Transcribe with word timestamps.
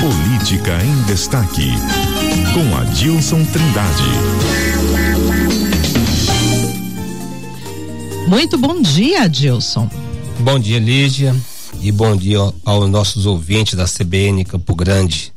Política 0.00 0.82
em 0.82 1.02
Destaque, 1.02 1.72
com 2.54 2.74
Adilson 2.74 3.44
Trindade. 3.44 4.02
Muito 8.26 8.56
bom 8.56 8.80
dia, 8.80 9.24
Adilson. 9.24 9.90
Bom 10.38 10.58
dia, 10.58 10.78
Lígia, 10.78 11.36
e 11.82 11.92
bom 11.92 12.16
dia 12.16 12.38
aos 12.64 12.88
nossos 12.88 13.26
ouvintes 13.26 13.74
da 13.74 13.84
CBN 13.84 14.42
Campo 14.46 14.74
Grande. 14.74 15.29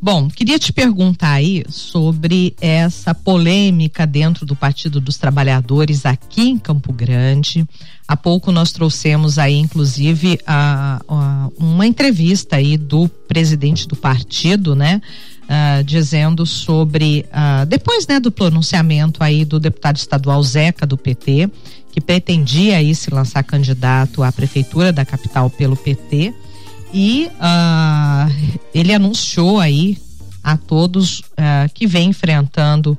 Bom, 0.00 0.28
queria 0.28 0.60
te 0.60 0.72
perguntar 0.72 1.32
aí 1.32 1.64
sobre 1.68 2.54
essa 2.60 3.12
polêmica 3.12 4.06
dentro 4.06 4.46
do 4.46 4.54
Partido 4.54 5.00
dos 5.00 5.16
Trabalhadores 5.16 6.06
aqui 6.06 6.50
em 6.50 6.56
Campo 6.56 6.92
Grande. 6.92 7.66
Há 8.06 8.16
pouco 8.16 8.52
nós 8.52 8.70
trouxemos 8.70 9.38
aí, 9.38 9.56
inclusive, 9.56 10.38
a, 10.46 11.02
a 11.08 11.48
uma 11.58 11.84
entrevista 11.84 12.56
aí 12.56 12.76
do 12.76 13.08
presidente 13.08 13.88
do 13.88 13.96
partido, 13.96 14.76
né? 14.76 15.02
Uh, 15.44 15.82
dizendo 15.82 16.44
sobre 16.44 17.24
uh, 17.32 17.64
depois 17.64 18.06
né 18.06 18.20
do 18.20 18.30
pronunciamento 18.30 19.24
aí 19.24 19.46
do 19.46 19.58
deputado 19.58 19.96
estadual 19.96 20.42
Zeca 20.42 20.86
do 20.86 20.98
PT 20.98 21.48
que 21.90 22.02
pretendia 22.02 22.76
aí 22.76 22.94
se 22.94 23.08
lançar 23.08 23.42
candidato 23.42 24.22
à 24.22 24.30
prefeitura 24.30 24.92
da 24.92 25.06
capital 25.06 25.48
pelo 25.48 25.74
PT 25.74 26.34
e 26.92 27.28
uh, 27.34 28.58
ele 28.74 28.94
anunciou 28.94 29.60
aí 29.60 29.98
a 30.42 30.56
todos 30.56 31.20
uh, 31.20 31.72
que 31.74 31.86
vem 31.86 32.10
enfrentando 32.10 32.98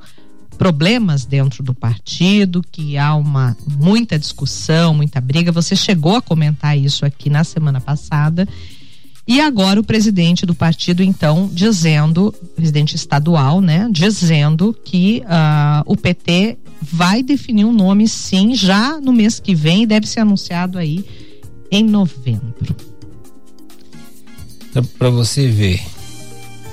problemas 0.56 1.24
dentro 1.24 1.62
do 1.62 1.72
partido, 1.72 2.62
que 2.70 2.98
há 2.98 3.14
uma 3.14 3.56
muita 3.66 4.18
discussão, 4.18 4.92
muita 4.92 5.20
briga. 5.20 5.50
Você 5.50 5.74
chegou 5.74 6.16
a 6.16 6.22
comentar 6.22 6.76
isso 6.76 7.04
aqui 7.04 7.30
na 7.30 7.44
semana 7.44 7.80
passada. 7.80 8.46
E 9.26 9.40
agora 9.40 9.80
o 9.80 9.84
presidente 9.84 10.44
do 10.44 10.54
partido, 10.54 11.02
então, 11.02 11.48
dizendo, 11.52 12.34
presidente 12.54 12.96
estadual, 12.96 13.60
né, 13.60 13.88
dizendo 13.90 14.76
que 14.84 15.22
uh, 15.24 15.82
o 15.86 15.96
PT 15.96 16.58
vai 16.82 17.22
definir 17.22 17.64
um 17.64 17.72
nome, 17.72 18.08
sim, 18.08 18.54
já 18.54 19.00
no 19.00 19.12
mês 19.12 19.38
que 19.38 19.54
vem, 19.54 19.86
deve 19.86 20.06
ser 20.06 20.20
anunciado 20.20 20.78
aí 20.78 21.04
em 21.70 21.84
novembro 21.84 22.89
para 24.98 25.10
você 25.10 25.48
ver, 25.48 25.82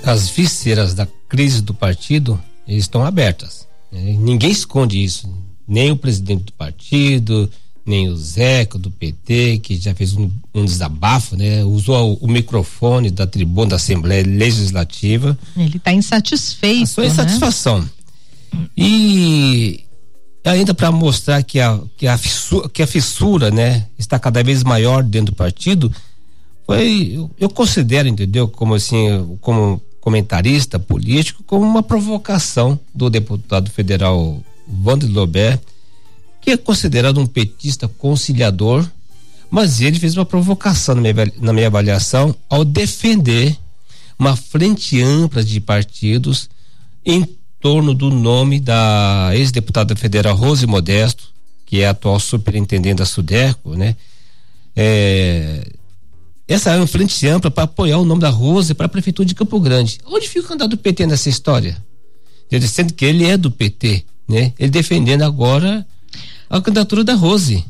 as 0.04 0.30
vísceras 0.30 0.94
da 0.94 1.08
crise 1.28 1.62
do 1.62 1.74
partido 1.74 2.42
estão 2.68 3.04
abertas. 3.04 3.68
Né? 3.92 4.16
Ninguém 4.20 4.52
esconde 4.52 5.04
isso, 5.04 5.32
nem 5.68 5.92
o 5.92 5.98
presidente 5.98 6.46
do 6.46 6.54
partido, 6.54 7.50
nem 7.86 8.10
o 8.10 8.18
Zeca 8.18 8.78
do 8.78 8.92
PT, 8.92 9.60
que 9.60 9.78
já 9.78 9.96
fez 9.96 10.14
um, 10.14 10.30
um 10.54 10.66
desabafo, 10.66 11.38
né? 11.38 11.64
Usou 11.64 12.14
o, 12.22 12.26
o, 12.26 12.28
microfone 12.28 13.10
da 13.10 13.26
tribuna 13.26 13.70
da 13.70 13.76
Assembleia 13.78 14.26
Legislativa. 14.28 15.40
Ele 15.56 15.78
está 15.78 15.94
insatisfeito. 15.94 16.84
A 16.84 16.88
sua 16.88 17.04
né? 17.06 17.10
insatisfação. 17.10 17.90
E 18.76 19.86
ainda 20.44 20.74
para 20.74 20.92
mostrar 20.92 21.42
que 21.44 21.60
a, 21.60 21.80
que, 21.98 22.08
a 22.08 22.18
fissura, 22.18 22.70
que 22.70 22.84
a 22.84 22.88
fissura, 22.88 23.52
né, 23.52 23.86
está 23.98 24.20
cada 24.20 24.44
vez 24.44 24.64
maior 24.64 25.04
dentro 25.04 25.34
do 25.34 25.36
partido, 25.36 25.92
foi, 26.68 27.14
eu, 27.16 27.32
eu 27.40 27.50
considero, 27.50 28.10
entendeu, 28.10 28.46
como 28.50 28.76
assim, 28.76 29.38
como 29.40 29.82
comentarista 30.02 30.78
político, 30.78 31.42
como 31.44 31.66
uma 31.66 31.82
provocação 31.82 32.78
do 32.94 33.10
deputado 33.10 33.72
federal 33.72 34.44
Wander 34.86 35.10
Lobé, 35.10 35.60
que 36.42 36.52
é 36.52 36.58
considerado 36.58 37.20
um 37.20 37.26
petista 37.26 37.88
conciliador, 37.88 38.86
mas 39.50 39.80
ele 39.80 39.98
fez 39.98 40.18
uma 40.18 40.26
provocação 40.26 40.96
na 40.96 41.02
minha, 41.02 41.34
na 41.40 41.54
minha 41.54 41.68
avaliação 41.68 42.36
ao 42.50 42.66
defender 42.66 43.58
uma 44.20 44.36
frente 44.36 45.02
ampla 45.02 45.42
de 45.44 45.62
partidos 45.62 46.50
em 47.06 47.26
torno 47.62 47.94
do 47.94 48.10
nome 48.10 48.60
da 48.60 49.30
ex-deputada 49.34 49.96
federal 49.96 50.36
Rose 50.36 50.68
Modesto, 50.68 51.32
que 51.66 51.82
é 51.82 51.88
atual 51.88 52.20
superintendente 52.20 52.96
da 52.96 53.06
Sudeco, 53.06 53.76
né? 53.76 53.96
É, 54.76 55.66
essa 56.48 56.72
é 56.72 56.78
uma 56.78 56.88
frente 56.88 57.28
ampla 57.28 57.52
para 57.52 57.66
apoiar 57.66 57.98
o 57.98 58.06
nome 58.06 58.22
da 58.22 58.30
Rose 58.30 58.74
para 58.74 58.86
a 58.86 58.90
prefeitura 58.90 59.28
de 59.28 59.36
Campo 59.36 59.60
Grande. 59.60 60.00
Onde 60.06 60.30
fica 60.30 60.46
o 60.46 60.48
candidato 60.48 60.72
do 60.72 60.78
PT 60.78 61.06
nessa 61.06 61.28
história? 61.28 61.78
Sendo 62.62 62.94
que 62.94 63.04
ele 63.04 63.26
é 63.26 63.36
do 63.36 63.52
PT, 63.52 64.06
né? 64.28 64.54
Ele 64.58 64.72
defendendo 64.72 65.24
agora 65.24 65.86
a 66.50 66.62
candidatura 66.62 67.04
da 67.04 67.14
Rose. 67.14 67.66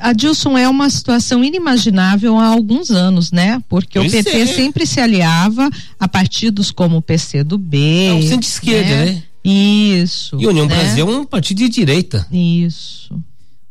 Adilson 0.00 0.56
é 0.56 0.68
uma 0.68 0.88
situação 0.88 1.42
inimaginável 1.42 2.38
há 2.38 2.46
alguns 2.46 2.90
anos, 2.90 3.32
né? 3.32 3.60
Porque 3.68 3.98
pois 3.98 4.12
o 4.12 4.16
PT 4.16 4.30
é. 4.36 4.46
sempre 4.46 4.86
se 4.86 5.00
aliava 5.00 5.68
a 5.98 6.06
partidos 6.06 6.70
como 6.70 6.98
o 6.98 7.02
PC 7.02 7.42
do 7.42 7.58
B. 7.58 8.06
É 8.06 8.12
um 8.12 8.22
centro-esquerda, 8.22 8.96
né? 8.96 9.04
né? 9.06 9.22
Isso. 9.44 10.38
E 10.38 10.44
a 10.44 10.48
União 10.48 10.66
né? 10.66 10.76
Brasil 10.76 11.10
é 11.10 11.18
um 11.18 11.24
partido 11.24 11.58
de 11.58 11.68
direita. 11.68 12.26
Isso. 12.30 13.18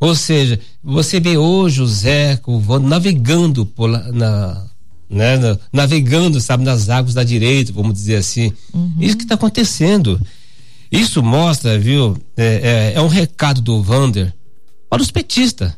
Ou 0.03 0.13
seja, 0.15 0.59
você 0.83 1.17
vê 1.17 1.37
hoje 1.37 1.81
o 1.81 1.87
Zé, 1.87 2.37
o 2.45 2.59
Vando 2.59 2.89
navegando 2.89 3.65
por 3.65 3.87
na, 3.87 4.65
né, 5.09 5.37
na, 5.37 5.57
navegando, 5.71 6.41
sabe, 6.41 6.65
nas 6.65 6.89
águas 6.89 7.13
da 7.13 7.23
direita, 7.23 7.71
vamos 7.71 7.93
dizer 7.93 8.17
assim. 8.17 8.51
Uhum. 8.73 8.95
Isso 8.99 9.15
que 9.15 9.23
está 9.23 9.35
acontecendo. 9.35 10.19
Isso 10.91 11.23
mostra, 11.23 11.79
viu, 11.79 12.17
é, 12.35 12.91
é, 12.93 12.93
é, 12.97 13.01
um 13.01 13.07
recado 13.07 13.61
do 13.61 13.81
Vander 13.81 14.33
para 14.89 15.01
os 15.01 15.09
petistas. 15.09 15.71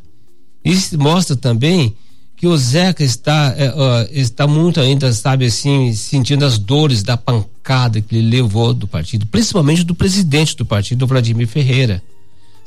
Isso 0.64 0.98
mostra 0.98 1.36
também 1.36 1.94
que 2.36 2.48
o 2.48 2.56
Zeca 2.56 3.04
está, 3.04 3.54
é, 3.56 4.10
está 4.10 4.48
muito 4.48 4.80
ainda, 4.80 5.12
sabe 5.12 5.46
assim, 5.46 5.92
sentindo 5.92 6.44
as 6.44 6.58
dores 6.58 7.04
da 7.04 7.16
pancada 7.16 8.00
que 8.00 8.16
ele 8.16 8.28
levou 8.28 8.74
do 8.74 8.88
partido, 8.88 9.24
principalmente 9.24 9.84
do 9.84 9.94
presidente 9.94 10.56
do 10.56 10.66
partido, 10.66 11.06
Vladimir 11.06 11.46
Ferreira 11.46 12.02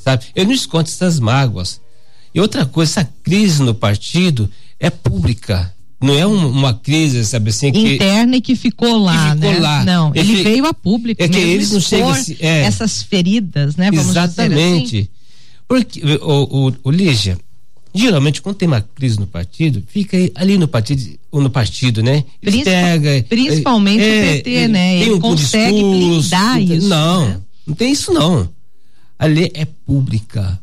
sabe? 0.03 0.25
Eu 0.35 0.45
não 0.45 0.53
escondo 0.53 0.87
essas 0.87 1.19
mágoas. 1.19 1.79
E 2.33 2.39
outra 2.39 2.65
coisa, 2.65 2.91
essa 2.91 3.09
crise 3.23 3.61
no 3.61 3.73
partido 3.73 4.49
é 4.79 4.89
pública. 4.89 5.73
Não 6.01 6.17
é 6.17 6.25
um, 6.25 6.47
uma 6.49 6.73
crise, 6.73 7.25
sabe 7.25 7.49
assim? 7.49 7.71
Que, 7.71 7.95
Interna 7.95 8.37
e 8.37 8.41
que 8.41 8.55
ficou 8.55 8.97
lá, 8.97 9.31
que 9.31 9.41
ficou 9.41 9.53
né? 9.53 9.59
Lá. 9.59 9.83
Não, 9.83 10.11
ele, 10.15 10.31
ele 10.31 10.43
veio 10.43 10.65
a 10.65 10.73
público. 10.73 11.21
É 11.21 11.27
que 11.27 11.37
eles 11.37 11.71
não 11.71 11.81
chegam 11.81 12.09
assim, 12.09 12.37
é, 12.39 12.61
essas 12.61 13.03
feridas, 13.03 13.75
né? 13.75 13.91
Vamos 13.91 14.11
exatamente. 14.11 14.97
Assim. 14.99 15.09
Porque, 15.67 16.01
o, 16.21 16.67
o, 16.69 16.73
o 16.85 16.91
Lígia, 16.91 17.37
geralmente 17.93 18.41
quando 18.41 18.55
tem 18.55 18.67
uma 18.67 18.81
crise 18.81 19.19
no 19.19 19.27
partido, 19.27 19.83
fica 19.87 20.17
ali 20.35 20.57
no 20.57 20.69
partido, 20.69 21.19
no 21.33 21.49
partido, 21.49 22.01
né? 22.01 22.23
Principal, 22.39 22.73
pega, 22.73 23.25
principalmente 23.27 24.03
é, 24.03 24.21
o 24.21 24.37
PT, 24.37 24.53
é, 24.53 24.67
né? 24.69 25.01
Ele 25.01 25.11
um 25.11 25.19
consegue 25.19 25.73
discurso, 25.73 26.29
blindar 26.29 26.61
isso. 26.61 26.87
Não, 26.87 27.27
né? 27.27 27.39
não 27.67 27.75
tem 27.75 27.91
isso 27.91 28.13
não 28.13 28.49
a 29.19 29.25
lei 29.25 29.51
é 29.53 29.65
pública, 29.65 30.57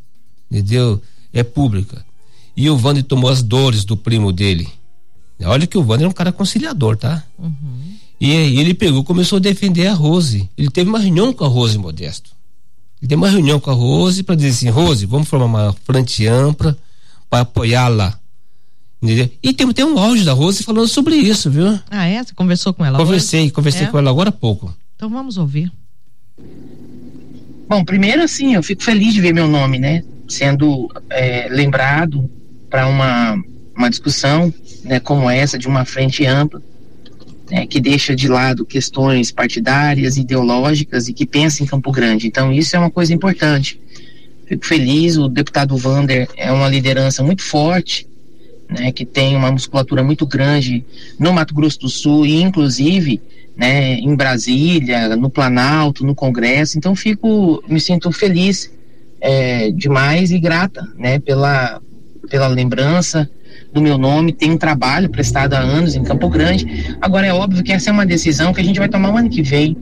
entendeu? 0.51 1.01
É 1.33 1.45
pública. 1.45 2.05
E 2.57 2.71
o 2.71 2.77
Wander 2.83 3.05
tomou 3.05 3.29
as 3.29 3.43
dores 3.43 3.85
do 3.85 3.97
primo 3.97 4.33
dele. 4.33 4.67
Olha 5.45 5.67
que 5.67 5.77
o 5.77 5.87
Wander 5.87 6.07
é 6.07 6.09
um 6.09 6.13
cara 6.13 6.33
conciliador, 6.33 6.97
tá? 6.97 7.23
Uhum. 7.39 7.95
E 8.19 8.33
aí 8.33 8.59
ele 8.59 8.73
pegou, 8.73 9.05
começou 9.05 9.37
a 9.37 9.41
defender 9.41 9.87
a 9.89 9.93
Rose. 9.93 10.49
Ele 10.57 10.71
teve 10.71 10.89
uma 10.89 10.99
reunião 10.99 11.35
com 11.35 11.45
a 11.45 11.49
Rose 11.49 11.77
Modesto. 11.77 12.31
Ele 13.03 13.11
teve 13.11 13.17
uma 13.17 13.29
reunião 13.29 13.61
com 13.61 13.71
a 13.71 13.75
Rose 13.75 14.23
para 14.23 14.35
dizer 14.35 14.49
assim, 14.49 14.71
Rose, 14.71 15.05
vamos 15.05 15.29
formar 15.29 15.45
uma 15.45 15.73
frente 15.85 16.27
ampla 16.27 16.77
para 17.29 17.41
apoiá-la. 17.41 18.19
Entendeu? 19.03 19.31
E 19.43 19.53
tem, 19.53 19.71
tem 19.73 19.85
um 19.85 19.99
áudio 19.99 20.25
da 20.25 20.33
Rose 20.33 20.63
falando 20.63 20.89
sobre 20.89 21.17
isso, 21.17 21.51
viu? 21.51 21.79
Ah, 21.91 22.07
é? 22.07 22.25
Você 22.25 22.33
conversou 22.33 22.73
com 22.73 22.83
ela? 22.83 22.97
Conversei, 22.97 23.41
agora? 23.41 23.55
conversei 23.55 23.83
é? 23.83 23.87
com 23.89 23.99
ela 23.99 24.11
agora 24.11 24.31
há 24.31 24.33
pouco. 24.33 24.75
Então 24.95 25.11
vamos 25.11 25.37
ouvir. 25.37 25.71
Bom, 27.69 27.85
primeiro 27.85 28.23
assim, 28.23 28.55
eu 28.55 28.63
fico 28.63 28.83
feliz 28.83 29.13
de 29.13 29.21
ver 29.21 29.35
meu 29.35 29.49
nome, 29.49 29.79
né, 29.79 30.03
sendo 30.29 30.89
é, 31.11 31.49
lembrado 31.51 32.31
para 32.71 32.87
uma, 32.87 33.37
uma 33.77 33.91
discussão, 33.91 34.53
né, 34.85 35.01
como 35.01 35.29
essa 35.29 35.59
de 35.59 35.67
uma 35.67 35.85
frente 35.85 36.25
ampla, 36.25 36.63
né, 37.51 37.67
que 37.67 37.81
deixa 37.81 38.15
de 38.15 38.29
lado 38.29 38.65
questões 38.65 39.33
partidárias, 39.33 40.17
ideológicas 40.17 41.09
e 41.09 41.13
que 41.13 41.27
pensa 41.27 41.63
em 41.63 41.67
Campo 41.67 41.91
Grande. 41.91 42.27
Então 42.27 42.53
isso 42.53 42.77
é 42.77 42.79
uma 42.79 42.91
coisa 42.91 43.13
importante. 43.13 43.81
Fico 44.47 44.65
feliz. 44.65 45.17
O 45.17 45.29
deputado 45.29 45.77
Vander 45.77 46.29
é 46.37 46.53
uma 46.53 46.69
liderança 46.69 47.23
muito 47.23 47.43
forte, 47.43 48.07
né, 48.69 48.93
que 48.93 49.05
tem 49.05 49.37
uma 49.37 49.51
musculatura 49.51 50.03
muito 50.03 50.25
grande 50.25 50.85
no 51.19 51.33
Mato 51.33 51.55
Grosso 51.55 51.81
do 51.81 51.89
Sul 51.89 52.27
e 52.27 52.41
inclusive 52.41 53.21
né, 53.57 53.95
em 53.95 54.15
Brasília, 54.15 55.17
no 55.17 55.31
Planalto, 55.31 56.05
no 56.05 56.15
Congresso. 56.15 56.77
Então 56.77 56.95
fico, 56.95 57.63
me 57.69 57.81
sinto 57.81 58.13
feliz 58.13 58.71
é, 59.21 59.71
demais 59.71 60.31
e 60.31 60.39
grata, 60.39 60.87
né, 60.97 61.19
pela 61.19 61.81
pela 62.29 62.49
lembrança 62.49 63.29
do 63.73 63.81
meu 63.81 63.97
nome. 63.97 64.33
Tem 64.33 64.51
um 64.51 64.59
trabalho 64.59 65.09
prestado 65.09 65.55
há 65.55 65.61
anos 65.61 65.95
em 65.95 66.03
Campo 66.03 66.29
Grande. 66.29 66.97
Agora 67.01 67.27
é 67.27 67.33
óbvio 67.33 67.63
que 67.63 67.73
essa 67.73 67.91
é 67.91 67.93
uma 67.93 68.07
decisão 68.07 68.53
que 68.53 68.61
a 68.61 68.65
gente 68.65 68.79
vai 68.79 68.89
tomar 68.89 69.13
o 69.13 69.17
ano 69.17 69.31
que 69.31 69.43
vem. 69.43 69.77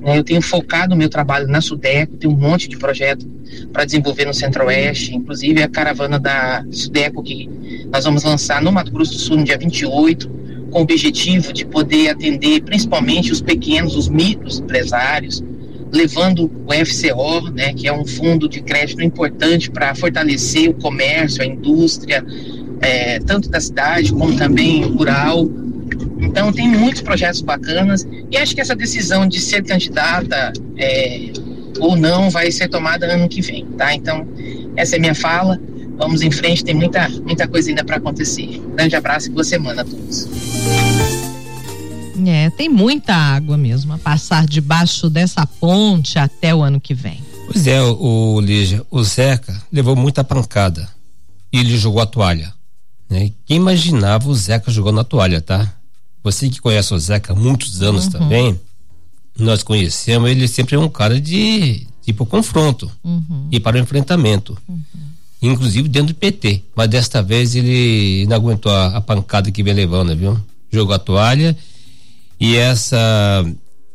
Né? 0.00 0.18
Eu 0.18 0.24
tenho 0.24 0.42
focado 0.42 0.94
o 0.94 0.96
meu 0.96 1.08
trabalho 1.08 1.48
na 1.48 1.60
Sudeco, 1.60 2.16
tenho 2.16 2.32
um 2.32 2.36
monte 2.36 2.68
de 2.68 2.76
projeto 2.76 3.26
para 3.72 3.84
desenvolver 3.84 4.26
no 4.26 4.34
Centro-Oeste, 4.34 5.14
inclusive 5.14 5.62
a 5.62 5.68
caravana 5.68 6.18
da 6.18 6.64
Sudeco 6.70 7.22
que 7.22 7.48
nós 7.90 8.04
vamos 8.04 8.22
lançar 8.22 8.62
no 8.62 8.70
Mato 8.70 8.92
Grosso 8.92 9.12
do 9.12 9.18
Sul 9.18 9.38
no 9.38 9.44
dia 9.44 9.58
28 9.58 10.45
com 10.76 10.80
o 10.80 10.82
objetivo 10.82 11.54
de 11.54 11.64
poder 11.64 12.10
atender 12.10 12.60
principalmente 12.60 13.32
os 13.32 13.40
pequenos, 13.40 13.96
os 13.96 14.10
micros 14.10 14.58
empresários, 14.58 15.42
levando 15.90 16.52
o 16.66 16.84
FCO, 16.84 17.50
né, 17.50 17.72
que 17.72 17.88
é 17.88 17.92
um 17.92 18.04
fundo 18.04 18.46
de 18.46 18.60
crédito 18.60 19.02
importante 19.02 19.70
para 19.70 19.94
fortalecer 19.94 20.68
o 20.68 20.74
comércio, 20.74 21.42
a 21.42 21.46
indústria, 21.46 22.22
é, 22.82 23.18
tanto 23.20 23.48
da 23.48 23.58
cidade 23.58 24.12
como 24.12 24.36
também 24.36 24.82
rural. 24.82 25.48
Então 26.20 26.52
tem 26.52 26.68
muitos 26.68 27.00
projetos 27.00 27.40
bacanas 27.40 28.06
e 28.30 28.36
acho 28.36 28.54
que 28.54 28.60
essa 28.60 28.76
decisão 28.76 29.26
de 29.26 29.40
ser 29.40 29.64
candidata 29.64 30.52
é, 30.76 31.30
ou 31.80 31.96
não 31.96 32.28
vai 32.28 32.50
ser 32.50 32.68
tomada 32.68 33.06
ano 33.06 33.30
que 33.30 33.40
vem, 33.40 33.64
tá? 33.78 33.94
Então 33.94 34.28
essa 34.76 34.96
é 34.96 34.98
minha 34.98 35.14
fala. 35.14 35.58
Vamos 35.96 36.20
em 36.22 36.30
frente, 36.30 36.64
tem 36.64 36.74
muita, 36.74 37.08
muita 37.08 37.48
coisa 37.48 37.70
ainda 37.70 37.84
para 37.84 37.96
acontecer. 37.96 38.62
Grande 38.74 38.94
abraço 38.96 39.28
e 39.28 39.30
boa 39.30 39.44
semana 39.44 39.82
a 39.82 39.84
todos. 39.84 40.28
É, 42.26 42.50
tem 42.50 42.68
muita 42.68 43.14
água 43.14 43.56
mesmo 43.56 43.92
a 43.92 43.98
passar 43.98 44.46
debaixo 44.46 45.08
dessa 45.08 45.46
ponte 45.46 46.18
até 46.18 46.54
o 46.54 46.62
ano 46.62 46.80
que 46.80 46.92
vem. 46.92 47.22
Pois 47.46 47.66
é, 47.66 47.80
o, 47.80 48.34
o 48.34 48.40
Lígia, 48.40 48.84
o 48.90 49.02
Zeca 49.02 49.62
levou 49.72 49.94
muita 49.94 50.24
pancada 50.24 50.88
e 51.52 51.60
ele 51.60 51.76
jogou 51.78 52.02
a 52.02 52.06
toalha. 52.06 52.52
Né? 53.08 53.32
Quem 53.44 53.58
imaginava 53.58 54.28
o 54.28 54.34
Zeca 54.34 54.70
jogando 54.70 55.00
a 55.00 55.04
toalha, 55.04 55.40
tá? 55.40 55.72
Você 56.24 56.48
que 56.48 56.60
conhece 56.60 56.92
o 56.92 56.98
Zeca 56.98 57.32
há 57.32 57.36
muitos 57.36 57.82
anos 57.82 58.06
uhum. 58.06 58.10
também, 58.10 58.60
nós 59.38 59.62
conhecemos, 59.62 60.28
ele 60.28 60.48
sempre 60.48 60.74
é 60.74 60.78
um 60.78 60.88
cara 60.88 61.20
de 61.20 61.86
tipo 62.02 62.26
confronto 62.26 62.90
uhum. 63.04 63.48
e 63.50 63.60
para 63.60 63.76
o 63.76 63.80
enfrentamento. 63.80 64.56
Uhum. 64.68 64.80
Inclusive 65.42 65.88
dentro 65.88 66.14
do 66.14 66.18
PT. 66.18 66.62
Mas 66.74 66.88
desta 66.88 67.22
vez 67.22 67.54
ele 67.54 68.26
não 68.26 68.36
aguentou 68.36 68.72
a, 68.72 68.96
a 68.96 69.00
pancada 69.00 69.50
que 69.50 69.62
vem 69.62 69.74
levando, 69.74 70.16
viu? 70.16 70.38
Jogou 70.70 70.94
a 70.94 70.98
toalha 70.98 71.56
e 72.38 72.56
essa 72.56 73.44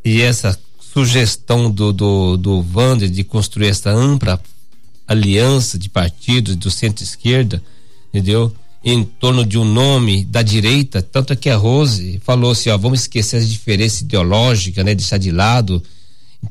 e 0.04 0.22
essa 0.22 0.58
sugestão 0.80 1.70
do 1.70 1.94
do, 1.94 2.38
do 2.38 2.64
de 3.10 3.24
construir 3.24 3.68
essa 3.68 3.92
ampla 3.92 4.42
aliança 5.08 5.78
de 5.78 5.90
partidos 5.90 6.56
do 6.56 6.72
centro-esquerda, 6.72 7.62
entendeu? 8.10 8.54
Em 8.84 9.04
torno 9.04 9.46
de 9.46 9.58
um 9.58 9.66
nome 9.66 10.26
da 10.26 10.42
direita, 10.42 11.02
tanto 11.02 11.34
é 11.34 11.36
que 11.36 11.50
a 11.50 11.56
Rose 11.56 12.20
falou 12.24 12.52
assim, 12.52 12.70
ó, 12.70 12.78
vamos 12.78 13.02
esquecer 13.02 13.38
as 13.38 13.50
diferenças 13.50 14.02
ideológicas, 14.02 14.84
né, 14.84 14.96
deixar 14.96 15.18
de 15.18 15.30
lado. 15.30 15.84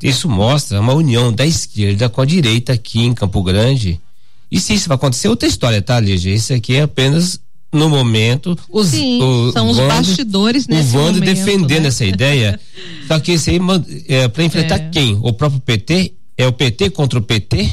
Isso 0.01 0.29
mostra 0.29 0.81
uma 0.81 0.93
união 0.93 1.33
da 1.33 1.45
esquerda 1.45 2.09
com 2.09 2.21
a 2.21 2.25
direita 2.25 2.73
aqui 2.73 3.01
em 3.01 3.15
Campo 3.15 3.43
Grande. 3.43 4.01
E 4.51 4.61
se 4.61 4.75
isso 4.75 4.89
vai 4.89 4.97
acontecer, 4.97 5.29
outra 5.29 5.49
história, 5.49 5.81
tá, 5.81 5.99
Lígia? 6.01 6.35
Isso 6.35 6.53
aqui 6.53 6.75
é 6.77 6.83
apenas 6.83 7.41
no 7.73 7.89
momento, 7.89 8.59
os, 8.69 8.89
Sim, 8.89 9.23
o, 9.23 9.53
são 9.53 9.71
os 9.71 9.79
bastidores 9.79 10.67
nesse 10.67 10.89
O 10.89 11.01
Vando 11.01 11.21
defendendo 11.21 11.83
né? 11.83 11.89
essa 11.89 12.05
ideia. 12.05 12.59
Só 13.07 13.21
que 13.21 13.33
isso 13.33 13.49
aí 13.49 13.61
é 14.09 14.27
para 14.27 14.43
enfrentar 14.43 14.77
é. 14.77 14.89
quem? 14.91 15.19
O 15.23 15.33
próprio 15.33 15.61
PT? 15.61 16.13
É 16.37 16.47
o 16.47 16.53
PT 16.53 16.91
contra 16.91 17.19
o 17.19 17.23
PT? 17.23 17.71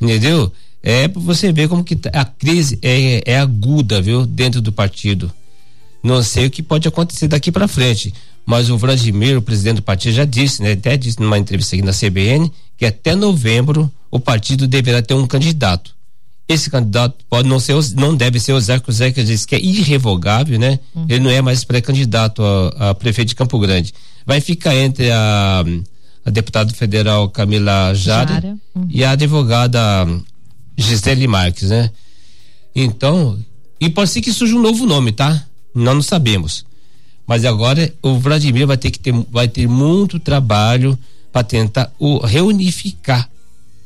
Entendeu? 0.00 0.52
É 0.82 1.08
para 1.08 1.20
você 1.20 1.52
ver 1.52 1.68
como 1.68 1.82
que 1.82 1.96
tá, 1.96 2.10
a 2.12 2.24
crise 2.24 2.78
é, 2.80 3.22
é 3.26 3.38
aguda, 3.38 4.00
viu? 4.00 4.24
Dentro 4.24 4.60
do 4.60 4.72
partido. 4.72 5.32
Não 6.02 6.22
sei 6.22 6.46
o 6.46 6.50
que 6.50 6.62
pode 6.62 6.86
acontecer 6.86 7.28
daqui 7.28 7.50
para 7.50 7.68
frente. 7.68 8.14
Mas 8.46 8.70
o 8.70 8.78
Vladimir, 8.78 9.36
o 9.36 9.42
presidente 9.42 9.76
do 9.76 9.82
partido, 9.82 10.14
já 10.14 10.24
disse, 10.24 10.62
né? 10.62 10.72
Até 10.72 10.96
disse 10.96 11.20
numa 11.20 11.38
entrevista 11.38 11.76
aqui 11.76 11.84
na 11.84 11.92
CBN, 11.92 12.50
que 12.76 12.86
até 12.86 13.14
novembro 13.14 13.90
o 14.10 14.18
partido 14.18 14.66
deverá 14.66 15.00
ter 15.02 15.14
um 15.14 15.26
candidato 15.26 15.94
esse 16.52 16.68
candidato 16.68 17.24
pode 17.28 17.48
não 17.48 17.60
ser, 17.60 17.76
não 17.94 18.16
deve 18.16 18.40
ser 18.40 18.52
o 18.52 18.60
Zeca, 18.60 18.90
o 18.90 18.92
Zeca 18.92 19.22
diz 19.22 19.46
que 19.46 19.54
é 19.54 19.60
irrevogável, 19.60 20.58
né? 20.58 20.80
Uhum. 20.92 21.06
Ele 21.08 21.20
não 21.20 21.30
é 21.30 21.40
mais 21.40 21.62
pré-candidato 21.62 22.42
a, 22.42 22.90
a, 22.90 22.94
prefeito 22.94 23.28
de 23.28 23.36
Campo 23.36 23.56
Grande. 23.60 23.94
Vai 24.26 24.40
ficar 24.40 24.74
entre 24.74 25.12
a, 25.12 25.64
a 26.24 26.30
deputada 26.30 26.74
federal 26.74 27.28
Camila 27.28 27.94
Jara, 27.94 28.32
Jara. 28.32 28.56
Uhum. 28.74 28.88
e 28.90 29.04
a 29.04 29.12
advogada 29.12 29.80
Gisele 30.76 31.28
Marques, 31.28 31.70
né? 31.70 31.88
Então, 32.74 33.38
e 33.80 33.88
pode 33.88 34.10
ser 34.10 34.20
que 34.20 34.32
surja 34.32 34.56
um 34.56 34.60
novo 34.60 34.86
nome, 34.86 35.12
tá? 35.12 35.46
Nós 35.72 35.94
não 35.94 36.02
sabemos. 36.02 36.66
Mas 37.28 37.44
agora 37.44 37.94
o 38.02 38.18
Vladimir 38.18 38.66
vai 38.66 38.76
ter 38.76 38.90
que 38.90 38.98
ter, 38.98 39.14
vai 39.30 39.46
ter 39.46 39.68
muito 39.68 40.18
trabalho 40.18 40.98
para 41.30 41.44
tentar 41.44 41.92
o, 41.96 42.18
reunificar 42.18 43.30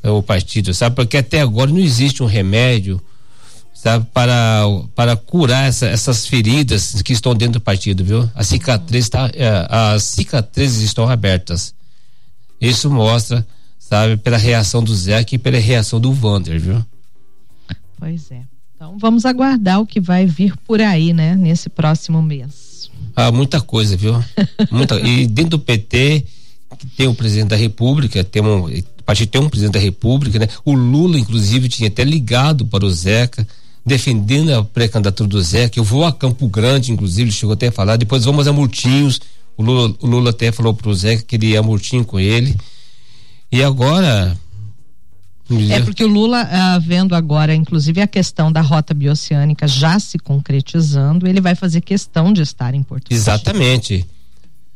o 0.09 0.21
partido, 0.21 0.73
sabe? 0.73 0.95
Porque 0.95 1.17
até 1.17 1.41
agora 1.41 1.71
não 1.71 1.79
existe 1.79 2.21
um 2.21 2.25
remédio, 2.25 3.01
sabe, 3.73 4.05
para, 4.13 4.63
para 4.93 5.15
curar 5.15 5.67
essa, 5.67 5.85
essas 5.87 6.25
feridas 6.25 7.01
que 7.01 7.13
estão 7.13 7.35
dentro 7.35 7.59
do 7.59 7.61
partido, 7.61 8.03
viu? 8.03 8.29
A 8.33 8.43
cicatriz 8.43 9.09
tá, 9.09 9.29
é, 9.33 9.67
as 9.69 10.03
cicatrizes 10.03 10.81
estão 10.81 11.09
abertas. 11.09 11.73
Isso 12.59 12.89
mostra, 12.89 13.45
sabe, 13.77 14.17
pela 14.17 14.37
reação 14.37 14.83
do 14.83 14.95
Zé 14.95 15.25
e 15.31 15.37
pela 15.37 15.59
reação 15.59 15.99
do 15.99 16.13
Vander, 16.13 16.59
viu? 16.59 16.85
Pois 17.99 18.31
é. 18.31 18.41
Então 18.75 18.97
vamos 18.99 19.25
aguardar 19.25 19.79
o 19.79 19.85
que 19.85 19.99
vai 19.99 20.25
vir 20.25 20.55
por 20.65 20.81
aí, 20.81 21.13
né, 21.13 21.35
nesse 21.35 21.69
próximo 21.69 22.21
mês. 22.21 22.91
Ah, 23.15 23.31
muita 23.31 23.61
coisa, 23.61 23.95
viu? 23.95 24.13
Muita, 24.69 24.99
e 24.99 25.25
dentro 25.25 25.51
do 25.51 25.59
PT 25.59 26.25
tem 26.97 27.07
o 27.07 27.15
presidente 27.15 27.49
da 27.49 27.55
República, 27.55 28.23
tem 28.23 28.41
um, 28.41 28.67
partido 29.05 29.29
tem 29.29 29.41
um 29.41 29.49
presidente 29.49 29.73
da 29.73 29.79
República, 29.79 30.39
né? 30.39 30.47
O 30.65 30.73
Lula, 30.73 31.19
inclusive, 31.19 31.69
tinha 31.69 31.87
até 31.87 32.03
ligado 32.03 32.65
para 32.65 32.85
o 32.85 32.89
Zeca, 32.89 33.47
defendendo 33.85 34.51
a 34.51 34.63
pré-candidatura 34.63 35.29
do 35.29 35.41
Zeca. 35.41 35.79
Eu 35.79 35.83
vou 35.83 36.05
a 36.05 36.11
Campo 36.11 36.47
Grande, 36.47 36.91
inclusive, 36.91 37.23
ele 37.23 37.31
chegou 37.31 37.53
até 37.53 37.67
a 37.67 37.71
falar. 37.71 37.97
Depois 37.97 38.25
vamos 38.25 38.47
a 38.47 38.53
Murtinhos. 38.53 39.21
O 39.55 39.63
Lula, 39.63 39.95
o 40.01 40.07
Lula 40.07 40.31
até 40.31 40.51
falou 40.51 40.73
para 40.73 40.89
o 40.89 40.93
Zeca 40.93 41.23
que 41.23 41.35
ele 41.35 41.47
ia 41.47 41.59
a 41.59 41.63
Murtinho 41.63 42.03
com 42.03 42.19
ele. 42.19 42.55
E 43.51 43.63
agora. 43.63 44.35
É 45.69 45.79
porque 45.81 46.03
o 46.03 46.07
Lula, 46.07 46.41
ah, 46.51 46.79
vendo 46.79 47.13
agora, 47.13 47.53
inclusive, 47.53 48.01
a 48.01 48.07
questão 48.07 48.51
da 48.51 48.61
rota 48.61 48.95
bioceânica 48.95 49.67
já 49.67 49.99
se 49.99 50.17
concretizando, 50.17 51.27
ele 51.27 51.39
vai 51.39 51.53
fazer 51.53 51.81
questão 51.81 52.33
de 52.33 52.41
estar 52.41 52.73
em 52.73 52.81
Porto 52.81 53.11
Exatamente. 53.11 54.03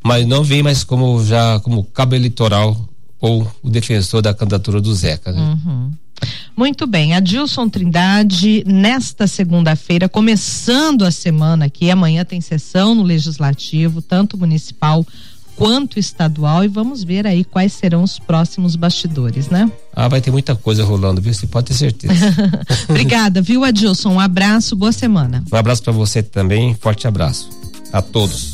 Mas 0.03 0.27
não 0.27 0.43
vem 0.43 0.61
mais 0.61 0.83
como 0.83 1.25
já 1.25 1.59
como 1.61 1.83
cabo 1.83 2.13
eleitoral 2.13 2.88
ou 3.19 3.49
o 3.61 3.69
defensor 3.69 4.21
da 4.21 4.33
candidatura 4.33 4.79
do 4.79 4.93
Zeca. 4.93 5.31
Né? 5.31 5.39
Uhum. 5.39 5.91
Muito 6.55 6.85
bem, 6.85 7.15
Adilson 7.15 7.69
Trindade, 7.69 8.63
nesta 8.67 9.27
segunda-feira, 9.27 10.09
começando 10.09 11.05
a 11.05 11.11
semana 11.11 11.65
aqui, 11.65 11.89
amanhã 11.89 12.25
tem 12.25 12.41
sessão 12.41 12.93
no 12.93 13.03
Legislativo, 13.03 14.01
tanto 14.01 14.37
municipal 14.37 15.05
quanto 15.55 15.99
estadual, 15.99 16.63
e 16.63 16.67
vamos 16.67 17.03
ver 17.03 17.27
aí 17.27 17.43
quais 17.43 17.73
serão 17.73 18.03
os 18.03 18.17
próximos 18.17 18.77
bastidores, 18.77 19.49
né? 19.49 19.69
Ah, 19.93 20.07
vai 20.07 20.21
ter 20.21 20.31
muita 20.31 20.55
coisa 20.55 20.85
rolando, 20.85 21.21
viu? 21.21 21.33
Você 21.33 21.47
pode 21.47 21.67
ter 21.67 21.73
certeza. 21.73 22.13
Obrigada, 22.87 23.41
viu, 23.41 23.63
Adilson? 23.63 24.13
Um 24.13 24.19
abraço, 24.19 24.75
boa 24.75 24.93
semana. 24.93 25.43
Um 25.51 25.55
abraço 25.55 25.83
para 25.83 25.91
você 25.91 26.23
também, 26.23 26.73
forte 26.75 27.07
abraço 27.07 27.49
a 27.91 28.01
todos. 28.01 28.53